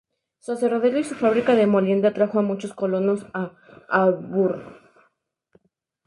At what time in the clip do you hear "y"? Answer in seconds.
0.97-1.03